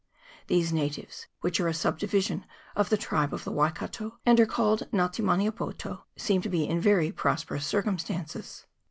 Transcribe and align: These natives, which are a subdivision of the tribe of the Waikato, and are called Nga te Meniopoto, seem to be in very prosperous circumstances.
These 0.47 0.73
natives, 0.73 1.27
which 1.41 1.59
are 1.59 1.67
a 1.67 1.75
subdivision 1.75 2.43
of 2.75 2.89
the 2.89 2.97
tribe 2.97 3.35
of 3.35 3.43
the 3.43 3.51
Waikato, 3.51 4.17
and 4.25 4.39
are 4.39 4.47
called 4.47 4.81
Nga 4.91 5.09
te 5.13 5.21
Meniopoto, 5.21 6.05
seem 6.17 6.41
to 6.41 6.49
be 6.49 6.67
in 6.67 6.81
very 6.81 7.11
prosperous 7.11 7.67
circumstances. 7.67 8.65